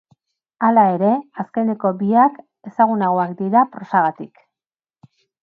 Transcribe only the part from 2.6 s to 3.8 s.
ezagunagoak dira